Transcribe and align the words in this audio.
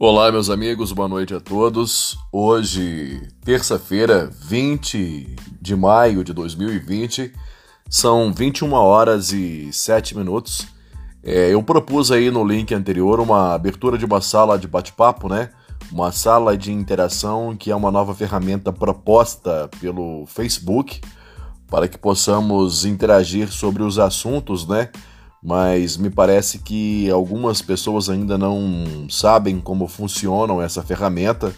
Olá, 0.00 0.30
meus 0.30 0.48
amigos, 0.48 0.92
boa 0.92 1.08
noite 1.08 1.34
a 1.34 1.40
todos. 1.40 2.16
Hoje, 2.30 3.20
terça-feira, 3.44 4.30
20 4.42 5.34
de 5.60 5.74
maio 5.74 6.22
de 6.22 6.32
2020, 6.32 7.32
são 7.90 8.32
21 8.32 8.74
horas 8.74 9.32
e 9.32 9.72
7 9.72 10.16
minutos. 10.16 10.68
É, 11.20 11.52
eu 11.52 11.60
propus 11.64 12.12
aí 12.12 12.30
no 12.30 12.44
link 12.44 12.72
anterior 12.72 13.18
uma 13.18 13.54
abertura 13.54 13.98
de 13.98 14.04
uma 14.04 14.20
sala 14.20 14.56
de 14.56 14.68
bate-papo, 14.68 15.28
né? 15.28 15.50
Uma 15.90 16.12
sala 16.12 16.56
de 16.56 16.70
interação 16.70 17.56
que 17.56 17.68
é 17.68 17.74
uma 17.74 17.90
nova 17.90 18.14
ferramenta 18.14 18.72
proposta 18.72 19.68
pelo 19.80 20.26
Facebook 20.26 21.00
para 21.66 21.88
que 21.88 21.98
possamos 21.98 22.84
interagir 22.84 23.50
sobre 23.50 23.82
os 23.82 23.98
assuntos, 23.98 24.64
né? 24.64 24.90
Mas 25.42 25.96
me 25.96 26.10
parece 26.10 26.58
que 26.58 27.08
algumas 27.10 27.62
pessoas 27.62 28.08
ainda 28.08 28.36
não 28.36 29.06
sabem 29.08 29.60
como 29.60 29.86
funcionam 29.86 30.60
essa 30.60 30.82
ferramenta, 30.82 31.54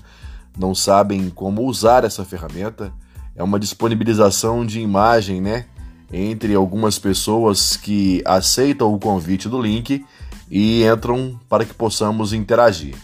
não 0.58 0.74
sabem 0.74 1.30
como 1.30 1.62
usar 1.62 2.04
essa 2.04 2.24
ferramenta. 2.24 2.92
É 3.34 3.42
uma 3.42 3.58
disponibilização 3.58 4.66
de 4.66 4.80
imagem, 4.80 5.40
né? 5.40 5.64
Entre 6.12 6.54
algumas 6.54 6.98
pessoas 6.98 7.76
que 7.76 8.22
aceitam 8.26 8.92
o 8.92 8.98
convite 8.98 9.48
do 9.48 9.60
link 9.60 10.04
e 10.50 10.84
entram 10.84 11.38
para 11.48 11.64
que 11.64 11.72
possamos 11.72 12.32
interagir. 12.32 12.96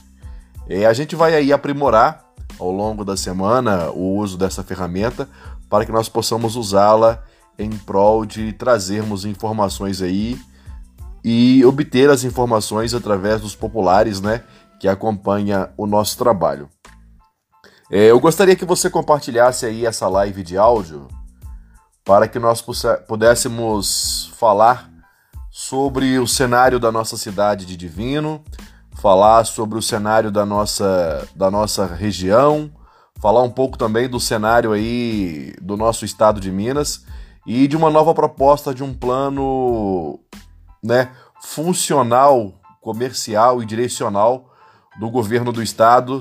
E 0.69 0.85
a 0.85 0.93
gente 0.93 1.15
vai 1.15 1.35
aí 1.35 1.53
aprimorar 1.53 2.25
ao 2.59 2.71
longo 2.71 3.05
da 3.05 3.17
semana 3.17 3.91
o 3.91 4.17
uso 4.17 4.37
dessa 4.37 4.63
ferramenta 4.63 5.29
para 5.71 5.87
que 5.87 5.93
nós 5.93 6.09
possamos 6.09 6.57
usá-la 6.57 7.23
em 7.59 7.71
prol 7.71 8.27
de 8.27 8.53
trazermos 8.53 9.25
informações 9.25 10.03
aí 10.03 10.39
e 11.29 11.65
obter 11.65 12.09
as 12.09 12.23
informações 12.23 12.95
através 12.95 13.41
dos 13.41 13.57
populares, 13.57 14.21
né, 14.21 14.45
que 14.79 14.87
acompanha 14.87 15.71
o 15.77 15.85
nosso 15.85 16.17
trabalho. 16.17 16.69
É, 17.91 18.13
eu 18.13 18.21
gostaria 18.21 18.55
que 18.55 18.65
você 18.65 18.89
compartilhasse 18.89 19.67
aí 19.67 19.85
essa 19.85 20.09
live 20.09 20.45
de 20.45 20.57
áudio 20.57 21.09
para 22.05 22.29
que 22.29 22.39
nós 22.39 22.65
pudéssemos 23.09 24.33
falar 24.39 24.89
sobre 25.51 26.17
o 26.21 26.29
cenário 26.29 26.79
da 26.79 26.93
nossa 26.93 27.17
cidade 27.17 27.67
de 27.67 27.77
Divino, 27.77 28.45
falar 28.95 29.45
sobre 29.47 29.77
o 29.77 29.83
cenário 29.83 30.31
da 30.31 30.47
nossa, 30.47 31.27
da 31.35 31.51
nossa 31.51 31.87
região, 31.87 32.71
falar 33.21 33.43
um 33.43 33.51
pouco 33.51 33.77
também 33.77 34.09
do 34.09 34.21
cenário 34.21 34.71
aí 34.71 35.57
do 35.61 35.77
nosso 35.77 36.05
estado 36.05 36.41
de 36.41 36.53
Minas 36.53 37.05
e 37.45 37.67
de 37.67 37.77
uma 37.77 37.91
nova 37.91 38.15
proposta 38.15 38.73
de 38.73 38.85
um 38.85 38.95
plano 38.95 40.21
né, 40.87 41.11
funcional, 41.43 42.55
comercial 42.81 43.63
e 43.63 43.67
direcional 43.67 44.53
do 44.99 45.11
governo 45.11 45.53
do 45.53 45.63
estado, 45.63 46.21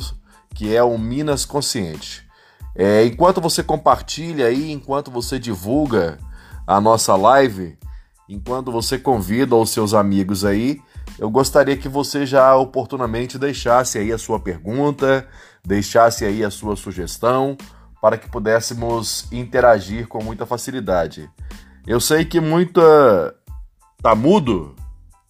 que 0.54 0.76
é 0.76 0.84
o 0.84 0.98
Minas 0.98 1.46
Consciente. 1.46 2.26
É, 2.76 3.06
enquanto 3.06 3.40
você 3.40 3.64
compartilha 3.64 4.48
aí, 4.48 4.72
enquanto 4.72 5.10
você 5.10 5.40
divulga 5.40 6.18
a 6.68 6.82
nossa 6.82 7.16
live, 7.16 7.78
enquanto 8.28 8.72
você 8.72 8.98
convida 8.98 9.56
os 9.56 9.70
seus 9.70 9.94
amigos 9.94 10.44
aí, 10.44 10.82
eu 11.18 11.30
gostaria 11.30 11.78
que 11.78 11.88
você 11.88 12.26
já 12.26 12.54
oportunamente 12.56 13.38
deixasse 13.38 13.98
aí 13.98 14.12
a 14.12 14.18
sua 14.18 14.40
pergunta, 14.40 15.26
deixasse 15.64 16.26
aí 16.26 16.44
a 16.44 16.52
sua 16.52 16.76
sugestão, 16.76 17.56
para 18.02 18.18
que 18.18 18.30
pudéssemos 18.30 19.32
interagir 19.32 20.08
com 20.08 20.22
muita 20.22 20.46
facilidade. 20.46 21.30
Eu 21.88 22.02
sei 22.02 22.26
que 22.26 22.42
muita 22.42 23.34
Tá 24.06 24.14
mudo? 24.14 24.76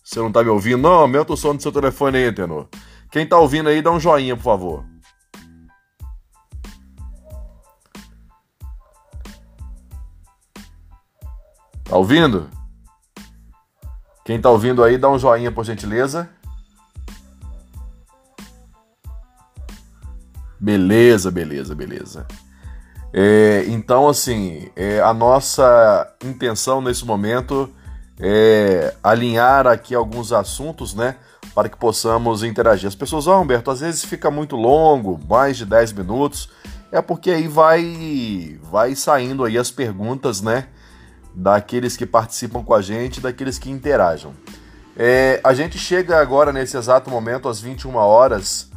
Você 0.03 0.19
não 0.19 0.29
tá 0.29 0.43
me 0.43 0.49
ouvindo? 0.49 0.79
Não, 0.79 0.95
aumenta 0.95 1.31
o 1.31 1.37
som 1.37 1.55
do 1.55 1.61
seu 1.61 1.71
telefone 1.71 2.17
aí, 2.17 2.33
Tenor. 2.33 2.67
Quem 3.09 3.25
tá 3.25 3.39
ouvindo 3.39 3.69
aí, 3.69 3.81
dá 3.81 3.89
um 3.89 4.01
joinha, 4.01 4.35
por 4.35 4.43
favor. 4.43 4.85
Tá 11.85 11.95
ouvindo? 11.95 12.49
Quem 14.25 14.41
tá 14.41 14.49
ouvindo 14.49 14.83
aí, 14.83 14.97
dá 14.97 15.09
um 15.09 15.17
joinha, 15.17 15.53
por 15.53 15.63
gentileza. 15.63 16.29
Beleza, 20.59 21.31
beleza, 21.31 21.73
beleza. 21.73 22.27
É, 23.13 23.63
então, 23.69 24.09
assim, 24.09 24.69
é, 24.75 24.99
a 24.99 25.13
nossa 25.13 26.13
intenção 26.21 26.81
nesse 26.81 27.05
momento 27.05 27.73
é, 28.19 28.93
alinhar 29.03 29.67
aqui 29.67 29.93
alguns 29.93 30.31
assuntos, 30.31 30.93
né? 30.93 31.15
Para 31.53 31.69
que 31.69 31.77
possamos 31.77 32.43
interagir. 32.43 32.87
As 32.87 32.95
pessoas, 32.95 33.27
ah, 33.27 33.37
Humberto, 33.37 33.71
às 33.71 33.79
vezes 33.79 34.03
fica 34.03 34.31
muito 34.31 34.55
longo, 34.55 35.19
mais 35.27 35.57
de 35.57 35.65
10 35.65 35.93
minutos. 35.93 36.49
É 36.91 37.01
porque 37.01 37.31
aí 37.31 37.47
vai, 37.47 38.59
vai 38.63 38.95
saindo 38.95 39.43
aí 39.43 39.57
as 39.57 39.71
perguntas, 39.71 40.41
né? 40.41 40.67
Daqueles 41.33 41.97
que 41.97 42.05
participam 42.05 42.63
com 42.63 42.73
a 42.73 42.81
gente, 42.81 43.19
daqueles 43.19 43.59
que 43.59 43.69
interajam. 43.69 44.33
É, 44.95 45.41
a 45.43 45.53
gente 45.53 45.77
chega 45.77 46.19
agora, 46.19 46.53
nesse 46.53 46.77
exato 46.77 47.09
momento, 47.09 47.49
às 47.49 47.59
21 47.59 47.95
horas, 47.95 48.71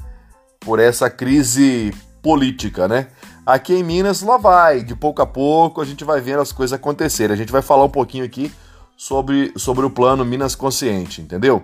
por 0.60 0.78
essa 0.78 1.10
crise 1.10 1.92
política, 2.22 2.88
né? 2.88 3.08
Aqui 3.44 3.74
em 3.74 3.84
Minas, 3.84 4.22
lá 4.22 4.38
vai, 4.38 4.84
de 4.84 4.96
pouco 4.96 5.24
a 5.24 5.26
pouco 5.26 5.82
a 5.82 5.86
gente 5.86 6.04
vai 6.04 6.22
vendo 6.22 6.42
as 6.42 6.52
coisas 6.52 6.74
acontecerem. 6.74 7.34
A 7.34 7.38
gente 7.38 7.52
vai 7.52 7.64
falar 7.64 7.86
um 7.86 7.90
pouquinho 7.90 8.24
aqui 8.24 8.54
sobre, 8.96 9.54
sobre 9.58 9.88
o 9.88 9.90
plano 9.90 10.24
Minas 10.24 10.54
Consciente, 10.54 11.20
entendeu? 11.20 11.64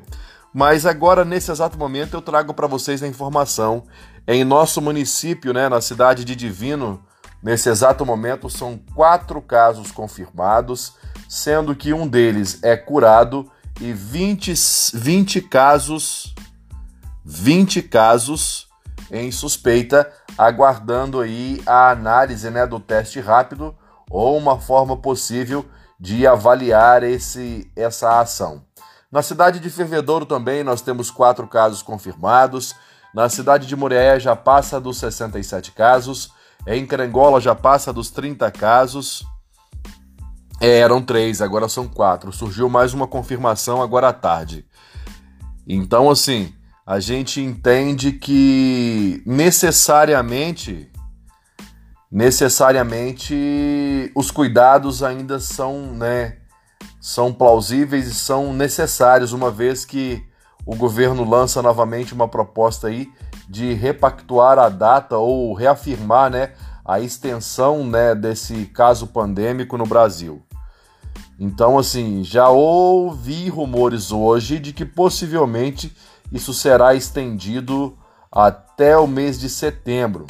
Mas 0.52 0.84
agora, 0.88 1.24
nesse 1.24 1.52
exato 1.52 1.78
momento, 1.78 2.16
eu 2.16 2.22
trago 2.22 2.52
para 2.52 2.66
vocês 2.66 3.04
a 3.04 3.08
informação. 3.08 3.84
Em 4.28 4.44
nosso 4.44 4.82
município, 4.82 5.54
né, 5.54 5.70
na 5.70 5.80
cidade 5.80 6.26
de 6.26 6.36
Divino, 6.36 7.04
nesse 7.42 7.70
exato 7.70 8.04
momento, 8.04 8.50
são 8.50 8.80
quatro 8.96 9.44
casos 9.44 9.92
confirmados, 9.92 10.94
sendo 11.30 11.76
que 11.76 11.94
um 11.94 12.08
deles 12.08 12.64
é 12.64 12.76
curado 12.76 13.48
e 13.82 13.92
20, 13.92 14.54
20 14.94 15.42
casos 15.42 16.34
20 17.24 17.84
casos 17.84 18.68
em 19.12 19.32
suspeita, 19.32 20.12
aguardando 20.38 21.20
aí 21.20 21.62
a 21.66 21.92
análise 21.92 22.50
né, 22.50 22.66
do 22.66 22.80
teste 22.80 23.20
rápido 23.20 23.76
ou 24.10 24.38
uma 24.38 24.60
forma 24.60 24.98
possível 24.98 25.66
de 26.00 26.26
avaliar 26.26 27.04
esse, 27.04 27.72
essa 27.76 28.20
ação. 28.20 28.64
Na 29.12 29.22
cidade 29.22 29.60
de 29.60 29.70
Fervedouro 29.70 30.26
também 30.26 30.64
nós 30.64 30.82
temos 30.82 31.12
quatro 31.12 31.48
casos 31.48 31.82
confirmados. 31.82 32.74
Na 33.14 33.28
cidade 33.28 33.68
de 33.68 33.76
Murié 33.76 34.20
já 34.20 34.36
passa 34.36 34.80
dos 34.80 34.98
67 34.98 35.72
casos. 35.74 36.32
Em 36.66 36.86
Carangola 36.86 37.42
já 37.42 37.54
passa 37.54 37.92
dos 37.92 38.10
30 38.10 38.50
casos. 38.52 39.26
É, 40.64 40.78
eram 40.78 41.02
três, 41.02 41.42
agora 41.42 41.68
são 41.68 41.88
quatro. 41.88 42.32
Surgiu 42.32 42.70
mais 42.70 42.94
uma 42.94 43.08
confirmação 43.08 43.82
agora 43.82 44.10
à 44.10 44.14
tarde. 44.14 44.64
Então, 45.68 46.08
assim, 46.08 46.54
a 46.86 47.00
gente 47.00 47.42
entende 47.42 48.12
que 48.12 49.24
necessariamente 49.26 50.88
necessariamente 52.12 54.12
os 54.14 54.30
cuidados 54.30 55.02
ainda 55.02 55.40
são, 55.40 55.94
né, 55.94 56.38
são 57.00 57.34
plausíveis 57.34 58.08
e 58.08 58.14
são 58.14 58.54
necessários, 58.54 59.32
uma 59.32 59.50
vez 59.50 59.86
que 59.86 60.22
o 60.66 60.76
governo 60.76 61.28
lança 61.28 61.62
novamente 61.62 62.14
uma 62.14 62.28
proposta 62.28 62.88
aí 62.88 63.10
de 63.50 63.74
repactuar 63.74 64.60
a 64.60 64.70
data 64.70 65.18
ou 65.18 65.54
reafirmar, 65.54 66.30
né, 66.30 66.52
a 66.86 67.00
extensão, 67.00 67.86
né, 67.86 68.14
desse 68.14 68.66
caso 68.68 69.08
pandêmico 69.08 69.78
no 69.78 69.86
Brasil. 69.86 70.44
Então, 71.44 71.80
assim, 71.80 72.24
já 72.24 72.50
ouvi 72.50 73.50
rumores 73.50 74.12
hoje 74.12 74.60
de 74.60 74.72
que 74.72 74.86
possivelmente 74.86 75.92
isso 76.32 76.54
será 76.54 76.94
estendido 76.94 77.98
até 78.32 78.96
o 78.96 79.08
mês 79.08 79.40
de 79.40 79.50
setembro. 79.50 80.28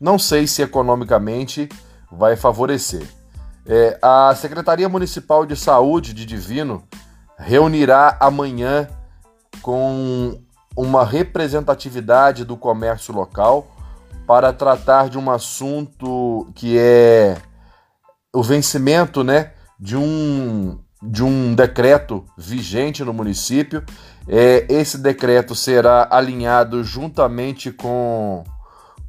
Não 0.00 0.20
sei 0.20 0.46
se 0.46 0.62
economicamente 0.62 1.68
vai 2.08 2.36
favorecer. 2.36 3.04
É, 3.66 3.98
a 4.00 4.32
Secretaria 4.36 4.88
Municipal 4.88 5.44
de 5.44 5.56
Saúde 5.56 6.14
de 6.14 6.24
Divino 6.24 6.84
reunirá 7.36 8.16
amanhã 8.20 8.88
com 9.60 10.40
uma 10.76 11.04
representatividade 11.04 12.44
do 12.44 12.56
comércio 12.56 13.12
local 13.12 13.66
para 14.24 14.52
tratar 14.52 15.08
de 15.08 15.18
um 15.18 15.28
assunto 15.28 16.48
que 16.54 16.78
é 16.78 17.36
o 18.32 18.40
vencimento 18.40 19.24
né, 19.24 19.50
de, 19.82 19.96
um, 19.96 20.78
de 21.02 21.24
um 21.24 21.56
decreto 21.56 22.24
vigente 22.38 23.02
no 23.02 23.12
município. 23.12 23.84
É, 24.28 24.64
esse 24.68 24.96
decreto 24.96 25.56
será 25.56 26.06
alinhado 26.08 26.84
juntamente 26.84 27.72
com, 27.72 28.44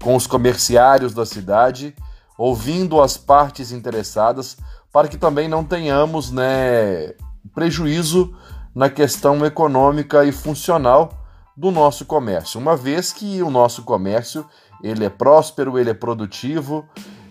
com 0.01 0.15
os 0.15 0.25
comerciários 0.25 1.13
da 1.13 1.27
cidade, 1.27 1.95
ouvindo 2.35 2.99
as 2.99 3.15
partes 3.15 3.71
interessadas, 3.71 4.57
para 4.91 5.07
que 5.07 5.15
também 5.15 5.47
não 5.47 5.63
tenhamos 5.63 6.31
né, 6.31 7.13
prejuízo 7.53 8.35
na 8.73 8.89
questão 8.89 9.45
econômica 9.45 10.25
e 10.25 10.31
funcional 10.31 11.11
do 11.55 11.69
nosso 11.69 12.03
comércio, 12.03 12.59
uma 12.59 12.75
vez 12.75 13.13
que 13.13 13.43
o 13.43 13.51
nosso 13.51 13.83
comércio 13.83 14.43
ele 14.81 15.05
é 15.05 15.09
próspero, 15.09 15.77
ele 15.77 15.91
é 15.91 15.93
produtivo, 15.93 16.83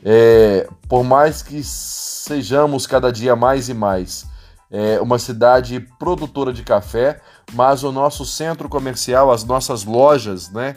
é, 0.05 0.69
por 0.89 1.05
mais 1.05 1.43
que 1.43 1.63
sejamos 1.63 2.87
cada 2.87 3.13
dia 3.13 3.37
mais 3.37 3.69
e 3.69 3.75
mais 3.75 4.27
é, 4.73 4.99
uma 5.01 5.19
cidade 5.19 5.81
produtora 5.99 6.51
de 6.53 6.63
café, 6.63 7.21
mas 7.53 7.85
o 7.85 7.93
nosso 7.93 8.25
centro 8.25 8.71
comercial, 8.71 9.31
as 9.31 9.45
nossas 9.45 9.85
lojas, 9.85 10.51
né, 10.51 10.77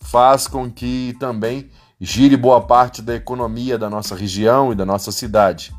faz 0.00 0.48
com 0.48 0.70
que 0.70 1.16
também 1.20 1.70
gire 2.00 2.36
boa 2.36 2.60
parte 2.60 3.00
da 3.00 3.14
economia 3.14 3.78
da 3.78 3.88
nossa 3.88 4.16
região 4.16 4.72
e 4.72 4.74
da 4.74 4.84
nossa 4.84 5.12
cidade. 5.12 5.72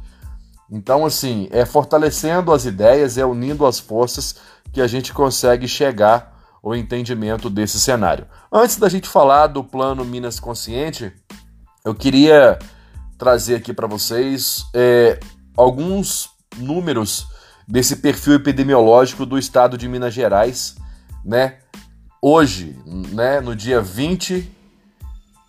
Então, 0.72 1.06
assim, 1.06 1.48
é 1.52 1.66
fortalecendo 1.66 2.52
as 2.52 2.66
ideias, 2.66 3.18
é 3.18 3.26
unindo 3.26 3.66
as 3.66 3.80
forças 3.80 4.36
que 4.72 4.82
a 4.82 4.88
gente 4.88 5.14
consegue 5.14 5.68
chegar 5.68 6.36
ao 6.64 6.76
entendimento 6.76 7.50
desse 7.50 7.80
cenário. 7.80 8.26
Antes 8.52 8.78
da 8.78 8.90
gente 8.90 9.08
falar 9.08 9.48
do 9.48 9.64
plano 9.64 10.04
Minas 10.04 10.40
Consciente, 10.40 11.14
eu 11.86 11.94
queria 11.94 12.60
trazer 13.18 13.56
aqui 13.56 13.74
para 13.74 13.88
vocês 13.88 14.66
é, 14.74 15.19
alguns 15.56 16.30
números 16.58 17.25
desse 17.68 17.98
perfil 17.98 18.36
epidemiológico 18.36 19.25
do 19.25 19.38
estado 19.38 19.78
de 19.78 19.88
Minas 19.88 20.14
Gerais, 20.14 20.75
né? 21.25 21.58
Hoje, 22.22 22.78
né, 22.86 23.42
no 23.42 23.56
dia 23.56 23.81
20 23.81 24.52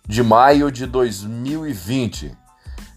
de 0.07 0.23
maio 0.23 0.71
de 0.71 0.85
2020. 0.85 2.35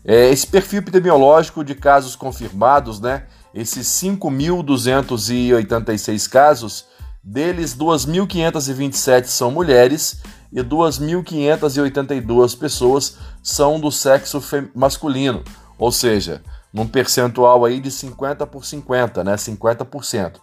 É, 0.04 0.30
esse 0.30 0.46
perfil 0.46 0.80
epidemiológico 0.80 1.62
de 1.62 1.74
casos 1.74 2.16
confirmados, 2.16 2.98
né? 3.00 3.26
Esses 3.54 3.86
5.286 3.86 6.28
casos, 6.28 6.86
deles 7.22 7.76
2.527 7.76 9.26
são 9.26 9.50
mulheres 9.50 10.22
e 10.52 10.60
2.582 10.62 12.58
pessoas 12.58 13.16
são 13.42 13.80
do 13.80 13.90
sexo 13.90 14.42
masculino, 14.74 15.42
ou 15.78 15.90
seja, 15.90 16.42
num 16.72 16.86
percentual 16.86 17.64
aí 17.64 17.80
de 17.80 17.90
50 17.90 18.46
por 18.46 18.64
50, 18.64 19.24
né? 19.24 19.34
50%. 19.34 20.34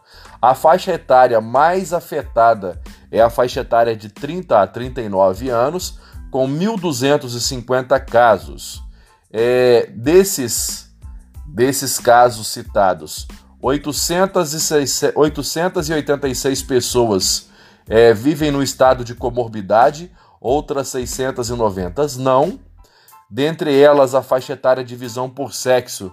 A 0.41 0.53
faixa 0.55 0.93
etária 0.93 1.41
mais 1.41 1.93
afetada 1.93 2.81
é 3.11 3.21
a 3.21 3.29
faixa 3.29 3.61
etária 3.61 3.95
de 3.95 4.09
30 4.09 4.61
a 4.61 4.67
39 4.67 5.49
anos, 5.49 5.99
com 6.29 6.47
1.250 6.47 7.99
casos. 8.05 8.83
É, 9.31 9.91
desses, 9.95 10.91
desses 11.47 11.99
casos 11.99 12.47
citados, 12.47 13.27
806, 13.61 15.13
886 15.15 16.63
pessoas 16.63 17.48
é, 17.89 18.13
vivem 18.13 18.51
no 18.51 18.61
estado 18.61 19.03
de 19.03 19.15
comorbidade, 19.15 20.11
outras 20.39 20.89
690 20.89 22.05
não. 22.19 22.59
Dentre 23.29 23.77
elas, 23.77 24.13
a 24.13 24.21
faixa 24.21 24.53
etária 24.53 24.83
de 24.83 24.89
divisão 24.89 25.27
por 25.29 25.53
sexo 25.53 26.11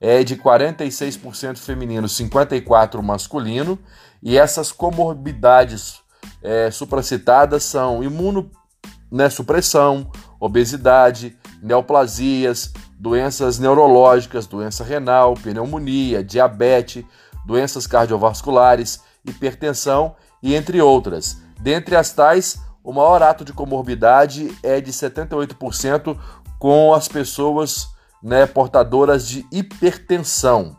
é 0.00 0.22
de 0.22 0.36
46% 0.36 1.58
feminino, 1.58 2.06
54% 2.06 3.02
masculino, 3.02 3.78
e 4.22 4.38
essas 4.38 4.70
comorbidades 4.70 6.00
é, 6.42 6.70
supracitadas 6.70 7.64
são 7.64 8.02
imunossupressão, 8.04 9.98
né, 9.98 10.06
obesidade, 10.38 11.36
neoplasias, 11.62 12.72
doenças 12.98 13.58
neurológicas, 13.58 14.46
doença 14.46 14.84
renal, 14.84 15.34
pneumonia, 15.34 16.22
diabetes, 16.22 17.04
doenças 17.44 17.86
cardiovasculares, 17.86 19.00
hipertensão 19.24 20.14
e 20.42 20.54
entre 20.54 20.80
outras. 20.80 21.42
Dentre 21.60 21.96
as 21.96 22.12
tais, 22.12 22.60
o 22.82 22.92
maior 22.92 23.22
ato 23.22 23.44
de 23.44 23.52
comorbidade 23.52 24.56
é 24.62 24.80
de 24.80 24.92
78% 24.92 26.16
com 26.58 26.94
as 26.94 27.08
pessoas 27.08 27.88
né, 28.22 28.46
portadoras 28.46 29.26
de 29.26 29.46
hipertensão. 29.50 30.76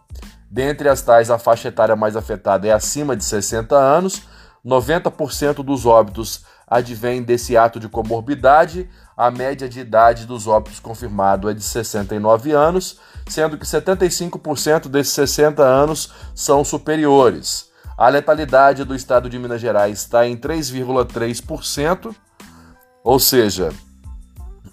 Dentre 0.49 0.87
as 0.87 1.01
tais, 1.01 1.29
a 1.29 1.37
faixa 1.37 1.67
etária 1.67 1.95
mais 1.95 2.15
afetada 2.15 2.67
é 2.67 2.71
acima 2.71 3.15
de 3.15 3.23
60 3.23 3.75
anos, 3.75 4.21
90% 4.65 5.63
dos 5.63 5.85
óbitos 5.85 6.45
advém 6.67 7.23
desse 7.23 7.55
ato 7.55 7.79
de 7.79 7.87
comorbidade, 7.87 8.89
a 9.15 9.31
média 9.31 9.69
de 9.69 9.79
idade 9.79 10.25
dos 10.25 10.47
óbitos 10.47 10.79
confirmado 10.79 11.49
é 11.49 11.53
de 11.53 11.63
69 11.63 12.51
anos, 12.51 12.99
sendo 13.27 13.57
que 13.57 13.65
75% 13.65 14.89
desses 14.89 15.13
60 15.13 15.63
anos 15.63 16.11
são 16.35 16.63
superiores. 16.63 17.69
A 17.97 18.09
letalidade 18.09 18.83
do 18.83 18.93
estado 18.93 19.27
de 19.27 19.39
Minas 19.39 19.59
Gerais 19.59 19.97
está 19.97 20.27
em 20.27 20.37
3,3%, 20.37 22.15
ou 23.03 23.19
seja, 23.19 23.73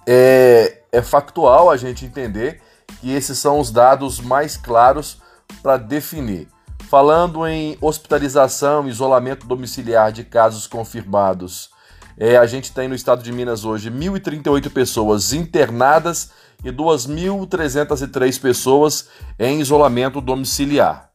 é, 0.07 0.83
é 0.93 1.00
factual 1.00 1.71
a 1.71 1.76
gente 1.78 2.04
entender 2.04 2.61
que 3.00 3.11
esses 3.11 3.38
são 3.38 3.59
os 3.59 3.71
dados 3.71 4.21
mais 4.21 4.59
claros 4.59 5.23
para 5.62 5.78
definir. 5.78 6.49
Falando 6.90 7.47
em 7.47 7.78
hospitalização 7.81 8.87
isolamento 8.87 9.47
domiciliar 9.47 10.12
de 10.12 10.23
casos 10.23 10.66
confirmados, 10.66 11.71
é, 12.19 12.37
a 12.37 12.45
gente 12.45 12.73
tem 12.73 12.88
no 12.88 12.95
estado 12.95 13.23
de 13.23 13.33
Minas 13.33 13.64
hoje 13.64 13.90
1.038 13.90 14.71
pessoas 14.71 15.33
internadas 15.33 16.31
e 16.62 16.71
2.303 16.71 18.38
pessoas 18.38 19.09
em 19.38 19.61
isolamento 19.61 20.21
domiciliar. 20.21 21.11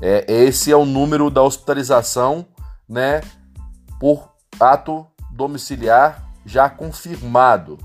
É, 0.00 0.24
esse 0.28 0.72
é 0.72 0.76
o 0.76 0.84
número 0.84 1.30
da 1.30 1.42
hospitalização 1.42 2.46
né, 2.88 3.20
por 3.98 4.30
ato 4.58 5.06
domiciliar 5.30 6.24
já 6.44 6.68
confirmado. 6.68 7.78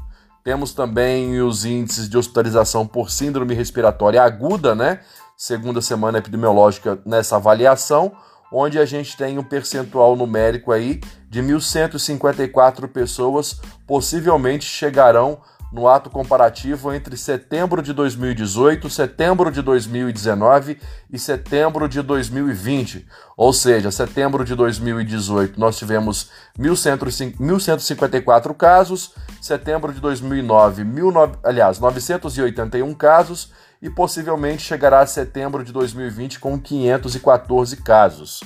Temos 0.44 0.74
também 0.74 1.42
os 1.42 1.66
índices 1.66 2.08
de 2.08 2.18
hospitalização 2.18 2.86
por 2.86 3.10
síndrome 3.10 3.54
respiratória 3.54 4.22
aguda, 4.22 4.76
né? 4.76 5.00
Segunda 5.36 5.82
semana 5.82 6.20
epidemiológica 6.20 7.00
nessa 7.06 7.36
avaliação, 7.36 8.12
onde 8.52 8.80
a 8.80 8.86
gente 8.86 9.18
tem 9.18 9.38
um 9.38 9.44
percentual 9.44 10.16
numérico 10.16 10.72
aí 10.72 11.02
de 11.30 11.42
1.154 11.42 12.88
pessoas 12.88 13.60
possivelmente 13.86 14.66
chegarão 14.66 15.40
no 15.72 15.88
ato 15.88 16.10
comparativo 16.10 16.94
entre 16.94 17.18
setembro 17.18 17.82
de 17.82 17.94
2018, 17.94 18.90
setembro 18.90 19.52
de 19.52 19.62
2019 19.62 20.80
e 21.12 21.20
setembro 21.20 21.88
de 21.90 22.02
2020. 22.02 23.06
Ou 23.36 23.52
seja, 23.52 23.92
setembro 23.92 24.46
de 24.46 24.56
2018 24.56 25.60
nós 25.60 25.78
tivemos 25.78 26.32
1.154 26.58 28.56
casos, 28.56 29.14
setembro 29.42 29.92
de 29.94 30.00
2009, 30.00 30.84
19, 30.84 31.38
aliás, 31.44 31.80
981 31.80 32.94
casos 32.94 33.52
e 33.82 33.90
possivelmente 33.90 34.64
chegará 34.64 35.02
a 35.02 35.08
setembro 35.08 35.64
de 35.64 35.72
2020 35.72 36.40
com 36.40 36.60
514 36.60 37.78
casos. 37.78 38.42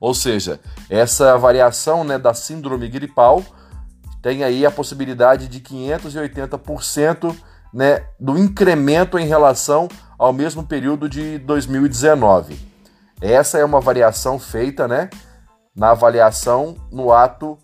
Ou 0.00 0.14
seja, 0.14 0.58
essa 0.88 1.36
variação 1.36 2.02
né, 2.04 2.18
da 2.18 2.32
síndrome 2.32 2.88
gripal 2.88 3.44
tem 4.22 4.44
aí 4.44 4.64
a 4.66 4.70
possibilidade 4.70 5.48
de 5.48 5.60
580% 5.60 7.34
né, 7.72 8.04
do 8.18 8.36
incremento 8.38 9.18
em 9.18 9.26
relação 9.26 9.88
ao 10.18 10.32
mesmo 10.32 10.64
período 10.64 11.08
de 11.08 11.38
2019. 11.38 12.58
Essa 13.20 13.58
é 13.58 13.64
uma 13.64 13.80
variação 13.80 14.36
feita 14.38 14.86
né, 14.88 15.08
na 15.74 15.90
avaliação 15.90 16.76
no 16.90 17.12
ato 17.12 17.58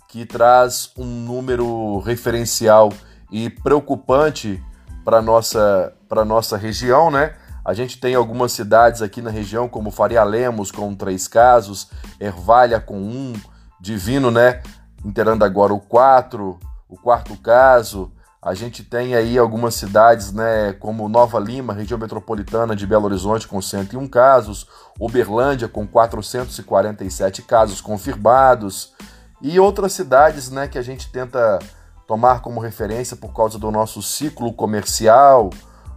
que 0.09 0.25
traz 0.25 0.93
um 0.97 1.05
número 1.05 1.99
referencial 1.99 2.93
e 3.33 3.51
preocupante 3.51 4.63
para 5.05 5.21
nossa 5.21 5.93
para 6.09 6.25
nossa 6.25 6.57
região, 6.57 7.11
né? 7.11 7.35
A 7.67 7.75
gente 7.75 7.99
tem 7.99 8.15
algumas 8.15 8.53
cidades 8.53 9.03
aqui 9.03 9.21
na 9.21 9.29
região, 9.29 9.69
como 9.69 9.91
Faria 9.91 10.23
Lemos, 10.23 10.71
com 10.71 10.95
três 10.95 11.27
casos, 11.27 11.91
Ervalha 12.21 12.79
com 12.79 12.97
um, 12.97 13.33
Divino, 13.81 14.31
né? 14.31 14.63
Inteirando 15.05 15.45
agora 15.45 15.75
o 15.75 15.81
quatro, 15.81 16.61
o 16.89 16.97
quarto 16.97 17.37
caso. 17.37 18.13
A 18.41 18.55
gente 18.55 18.85
tem 18.85 19.17
aí 19.17 19.37
algumas 19.37 19.75
cidades, 19.75 20.31
né, 20.31 20.75
como 20.75 21.09
Nova 21.09 21.41
Lima, 21.41 21.73
região 21.73 21.99
metropolitana 21.99 22.77
de 22.77 22.87
Belo 22.87 23.07
Horizonte, 23.07 23.49
com 23.49 23.61
101 23.61 24.07
casos, 24.07 24.69
Uberlândia, 25.01 25.67
com 25.67 25.85
447 25.89 27.43
casos 27.43 27.81
confirmados, 27.81 28.95
e 29.43 29.59
outras 29.59 29.93
cidades, 29.93 30.53
né, 30.53 30.69
que 30.69 30.79
a 30.79 30.83
gente 30.83 31.11
tenta 31.11 31.59
tomar 32.07 32.43
como 32.43 32.61
referência 32.61 33.17
por 33.17 33.35
causa 33.35 33.59
do 33.59 33.73
nosso 33.73 34.01
ciclo 34.01 34.53
comercial, 34.53 35.51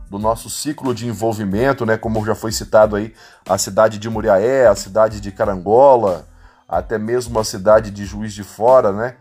do 0.10 0.18
nosso 0.18 0.50
ciclo 0.50 0.94
de 0.94 1.08
envolvimento, 1.08 1.86
né, 1.86 1.96
como 1.96 2.26
já 2.26 2.34
foi 2.34 2.52
citado 2.52 2.96
aí, 2.96 3.14
a 3.48 3.58
cidade 3.58 4.00
de 4.00 4.10
Muriaé, 4.10 4.68
a 4.68 4.76
cidade 4.76 5.22
de 5.22 5.32
Carangola, 5.32 6.28
até 6.68 6.98
mesmo 6.98 7.40
a 7.40 7.44
cidade 7.44 7.92
de 7.92 8.06
Juiz 8.06 8.34
de 8.34 8.44
Fora, 8.44 8.92
né? 8.92 9.16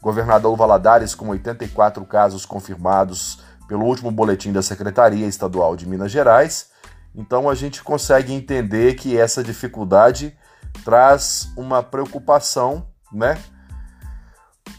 Governador 0.00 0.56
Valadares 0.56 1.14
com 1.14 1.28
84 1.28 2.04
casos 2.04 2.44
confirmados 2.44 3.38
pelo 3.68 3.84
último 3.84 4.10
boletim 4.10 4.52
da 4.52 4.62
Secretaria 4.62 5.26
Estadual 5.26 5.76
de 5.76 5.88
Minas 5.88 6.10
Gerais. 6.10 6.70
Então 7.14 7.48
a 7.48 7.54
gente 7.54 7.82
consegue 7.82 8.32
entender 8.32 8.94
que 8.94 9.16
essa 9.16 9.42
dificuldade 9.42 10.36
traz 10.84 11.50
uma 11.56 11.82
preocupação, 11.82 12.86
né? 13.12 13.38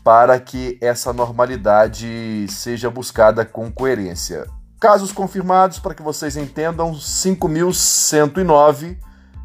Para 0.03 0.39
que 0.39 0.77
essa 0.82 1.13
normalidade 1.13 2.46
seja 2.50 2.89
buscada 2.89 3.46
com 3.46 3.72
coerência. 3.72 4.46
Casos 4.84 5.12
confirmados, 5.13 5.80
para 5.80 5.96
que 5.96 6.04
vocês 6.04 6.36
entendam, 6.36 6.92
5.109, 6.92 8.98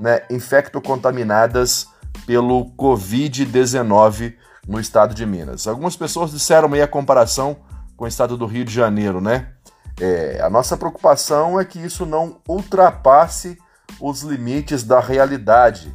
né, 0.00 0.22
infectocontaminadas 0.28 1.86
pelo 2.26 2.72
Covid-19 2.76 4.34
no 4.66 4.80
estado 4.80 5.14
de 5.14 5.24
Minas. 5.24 5.68
Algumas 5.68 5.94
pessoas 5.94 6.32
disseram 6.32 6.72
aí 6.72 6.82
a 6.82 6.88
comparação 6.88 7.58
com 7.96 8.04
o 8.04 8.08
estado 8.08 8.36
do 8.36 8.46
Rio 8.46 8.64
de 8.64 8.74
Janeiro, 8.74 9.20
né? 9.20 9.52
É, 10.00 10.40
a 10.42 10.50
nossa 10.50 10.76
preocupação 10.76 11.60
é 11.60 11.64
que 11.64 11.78
isso 11.78 12.04
não 12.04 12.40
ultrapasse 12.48 13.56
os 14.00 14.22
limites 14.22 14.82
da 14.82 14.98
realidade 14.98 15.94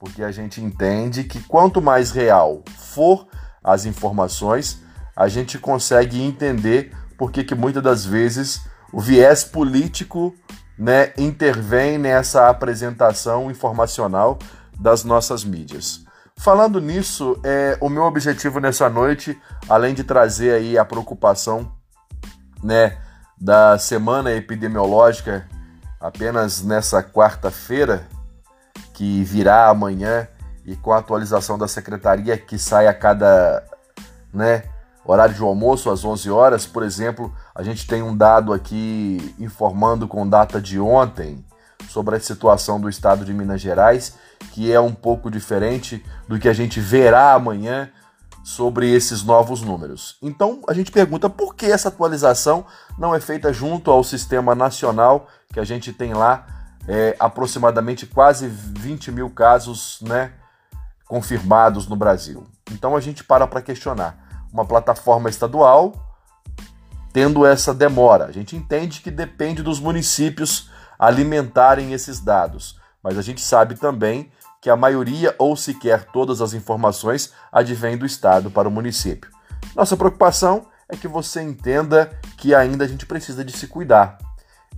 porque 0.00 0.24
a 0.24 0.32
gente 0.32 0.62
entende 0.62 1.24
que 1.24 1.42
quanto 1.42 1.82
mais 1.82 2.10
real 2.10 2.62
for 2.78 3.28
as 3.62 3.84
informações, 3.84 4.82
a 5.14 5.28
gente 5.28 5.58
consegue 5.58 6.22
entender 6.22 6.96
porque 7.18 7.44
que 7.44 7.54
muitas 7.54 7.82
das 7.82 8.06
vezes 8.06 8.62
o 8.90 8.98
viés 8.98 9.44
político 9.44 10.34
né, 10.78 11.12
intervém 11.18 11.98
nessa 11.98 12.48
apresentação 12.48 13.50
informacional 13.50 14.38
das 14.80 15.04
nossas 15.04 15.44
mídias. 15.44 16.02
Falando 16.34 16.80
nisso, 16.80 17.38
é, 17.44 17.76
o 17.82 17.90
meu 17.90 18.04
objetivo 18.04 18.58
nessa 18.58 18.88
noite, 18.88 19.38
além 19.68 19.92
de 19.92 20.02
trazer 20.02 20.54
aí 20.54 20.78
a 20.78 20.84
preocupação 20.86 21.70
né, 22.64 22.96
da 23.38 23.78
semana 23.78 24.32
epidemiológica 24.32 25.46
apenas 26.00 26.62
nessa 26.62 27.02
quarta-feira, 27.02 28.08
que 29.00 29.24
virá 29.24 29.70
amanhã 29.70 30.28
e 30.66 30.76
com 30.76 30.92
a 30.92 30.98
atualização 30.98 31.56
da 31.56 31.66
secretaria 31.66 32.36
que 32.36 32.58
sai 32.58 32.86
a 32.86 32.92
cada 32.92 33.64
né, 34.30 34.64
horário 35.06 35.34
de 35.34 35.40
almoço 35.40 35.88
às 35.88 36.04
11 36.04 36.30
horas, 36.30 36.66
por 36.66 36.82
exemplo, 36.82 37.34
a 37.54 37.62
gente 37.62 37.86
tem 37.86 38.02
um 38.02 38.14
dado 38.14 38.52
aqui 38.52 39.34
informando 39.38 40.06
com 40.06 40.28
data 40.28 40.60
de 40.60 40.78
ontem 40.78 41.42
sobre 41.88 42.14
a 42.14 42.20
situação 42.20 42.78
do 42.78 42.90
estado 42.90 43.24
de 43.24 43.32
Minas 43.32 43.62
Gerais, 43.62 44.18
que 44.52 44.70
é 44.70 44.78
um 44.78 44.92
pouco 44.92 45.30
diferente 45.30 46.04
do 46.28 46.38
que 46.38 46.46
a 46.46 46.52
gente 46.52 46.78
verá 46.78 47.32
amanhã 47.32 47.88
sobre 48.44 48.92
esses 48.92 49.22
novos 49.22 49.62
números. 49.62 50.18
Então 50.20 50.60
a 50.68 50.74
gente 50.74 50.92
pergunta 50.92 51.30
por 51.30 51.54
que 51.54 51.64
essa 51.64 51.88
atualização 51.88 52.66
não 52.98 53.14
é 53.14 53.20
feita 53.20 53.50
junto 53.50 53.90
ao 53.90 54.04
sistema 54.04 54.54
nacional 54.54 55.26
que 55.54 55.58
a 55.58 55.64
gente 55.64 55.90
tem 55.90 56.12
lá 56.12 56.59
é, 56.90 57.14
aproximadamente 57.20 58.04
quase 58.04 58.48
20 58.48 59.12
mil 59.12 59.30
casos 59.30 60.00
né, 60.02 60.32
confirmados 61.06 61.86
no 61.86 61.94
Brasil. 61.94 62.44
Então 62.72 62.96
a 62.96 63.00
gente 63.00 63.22
para 63.22 63.46
para 63.46 63.62
questionar. 63.62 64.18
Uma 64.52 64.64
plataforma 64.64 65.30
estadual 65.30 65.92
tendo 67.12 67.46
essa 67.46 67.72
demora. 67.72 68.24
A 68.24 68.32
gente 68.32 68.56
entende 68.56 69.02
que 69.02 69.10
depende 69.10 69.62
dos 69.62 69.78
municípios 69.78 70.68
alimentarem 70.98 71.92
esses 71.92 72.18
dados, 72.18 72.76
mas 73.00 73.16
a 73.16 73.22
gente 73.22 73.40
sabe 73.40 73.76
também 73.76 74.32
que 74.60 74.68
a 74.68 74.76
maioria 74.76 75.32
ou 75.38 75.56
sequer 75.56 76.06
todas 76.06 76.42
as 76.42 76.54
informações 76.54 77.32
advêm 77.52 77.96
do 77.96 78.04
Estado 78.04 78.50
para 78.50 78.68
o 78.68 78.70
município. 78.70 79.30
Nossa 79.76 79.96
preocupação 79.96 80.66
é 80.88 80.96
que 80.96 81.06
você 81.06 81.40
entenda 81.40 82.18
que 82.36 82.52
ainda 82.52 82.84
a 82.84 82.88
gente 82.88 83.06
precisa 83.06 83.44
de 83.44 83.52
se 83.52 83.68
cuidar. 83.68 84.18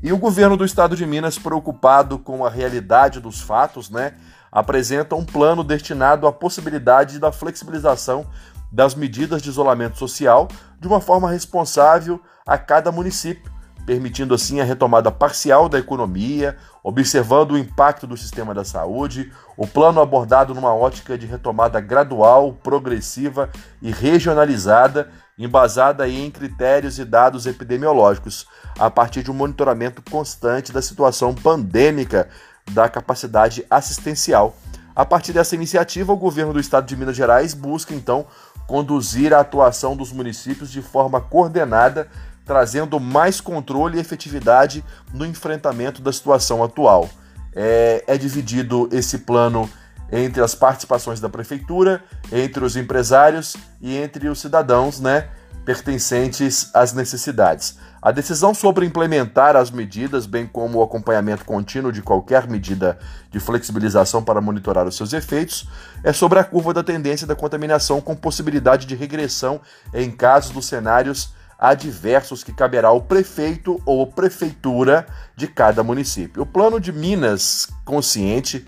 E 0.03 0.13
o 0.13 0.19
governo 0.19 0.57
do 0.57 0.65
estado 0.65 0.97
de 0.97 1.07
Minas, 1.07 1.39
preocupado 1.39 2.19
com 2.19 2.45
a 2.45 2.51
realidade 2.51 3.21
dos 3.21 3.41
fatos, 3.41 3.89
né, 3.89 4.15
apresenta 4.51 5.15
um 5.15 5.25
plano 5.25 5.63
destinado 5.63 6.27
à 6.27 6.33
possibilidade 6.33 7.21
da 7.21 7.31
flexibilização 7.31 8.27
das 8.73 8.97
medidas 8.97 9.41
de 9.41 9.49
isolamento 9.49 9.97
social 9.97 10.49
de 10.81 10.89
uma 10.89 11.01
forma 11.01 11.31
responsável 11.31 12.21
a 12.45 12.59
cada 12.59 12.91
município, 12.91 13.52
permitindo 13.87 14.35
assim 14.35 14.61
a 14.61 14.65
retomada 14.65 15.11
parcial 15.11 15.69
da 15.69 15.79
economia, 15.79 16.57
observando 16.83 17.53
o 17.53 17.59
impacto 17.59 18.07
do 18.07 18.17
sistema 18.17 18.55
da 18.55 18.65
saúde, 18.65 19.33
o 19.57 19.67
plano 19.67 20.01
abordado 20.01 20.55
numa 20.55 20.75
ótica 20.75 21.19
de 21.19 21.27
retomada 21.27 21.81
gradual, 21.81 22.53
progressiva 22.63 23.51
e 23.81 23.91
regionalizada 23.91 25.11
embasada 25.39 26.09
em 26.09 26.31
critérios 26.31 26.99
e 26.99 27.05
dados 27.05 27.47
epidemiológicos, 27.47 28.47
a 28.79 28.91
partir 28.91 29.23
de 29.23 29.31
um 29.31 29.35
monitoramento 29.35 30.03
constante 30.11 30.73
da 30.73 30.83
situação 30.83 31.35
pandêmica 31.35 32.29
da 32.71 32.89
capacidade 32.89 33.65
assistencial. 33.69 34.55
A 34.95 35.05
partir 35.05 35.33
dessa 35.33 35.55
iniciativa, 35.55 36.13
o 36.13 36.17
governo 36.17 36.53
do 36.53 36.61
estado 36.61 36.87
de 36.87 36.97
Minas 36.97 37.17
Gerais 37.17 37.55
busca 37.55 37.95
então 37.95 38.27
conduzir 38.67 39.35
a 39.35 39.41
atuação 39.41 39.97
dos 39.97 40.13
municípios 40.13 40.71
de 40.71 40.83
forma 40.83 41.21
coordenada, 41.21 42.09
trazendo 42.53 43.01
mais 43.01 43.41
controle 43.41 43.97
e 43.97 44.01
efetividade 44.01 44.85
no 45.11 45.25
enfrentamento 45.25 46.03
da 46.03 46.13
situação 46.13 46.63
atual. 46.63 47.09
é, 47.55 48.05
é 48.07 48.19
dividido 48.19 48.89
esse 48.93 49.19
plano 49.19 49.69
entre 50.11 50.43
as 50.43 50.55
participações 50.55 51.19
da 51.19 51.31
prefeitura, 51.31 52.03
entre 52.31 52.63
os 52.63 52.77
empresários 52.77 53.57
e 53.81 53.97
entre 53.97 54.29
os 54.29 54.39
cidadãos, 54.39 55.01
né, 55.01 55.29
pertencentes 55.65 56.71
às 56.75 56.93
necessidades. 56.93 57.79
A 58.03 58.11
decisão 58.11 58.53
sobre 58.53 58.85
implementar 58.85 59.57
as 59.57 59.71
medidas, 59.71 60.27
bem 60.27 60.47
como 60.47 60.79
o 60.79 60.83
acompanhamento 60.83 61.45
contínuo 61.47 61.93
de 61.93 62.03
qualquer 62.03 62.49
medida 62.49 62.99
de 63.31 63.41
flexibilização 63.41 64.23
para 64.23 64.41
monitorar 64.41 64.87
os 64.87 64.97
seus 64.97 65.15
efeitos, 65.15 65.67
é 66.05 66.13
sobre 66.13 66.39
a 66.39 66.45
curva 66.45 66.75
da 66.75 66.83
tendência 66.83 67.27
da 67.27 67.37
contaminação 67.37 68.01
com 68.01 68.15
possibilidade 68.15 68.87
de 68.87 68.95
regressão 68.95 69.61
em 69.95 70.11
casos 70.11 70.51
dos 70.51 70.67
cenários 70.67 71.33
adversos 71.63 72.43
que 72.43 72.53
caberá 72.53 72.89
ao 72.89 73.01
prefeito 73.01 73.81
ou 73.87 74.05
prefeitura 74.05 75.07
de 75.37 75.47
cada 75.47 75.85
município. 75.85 76.43
O 76.43 76.47
Plano 76.47 76.81
de 76.81 76.93
Minas 76.93 77.69
Consciente 77.85 78.67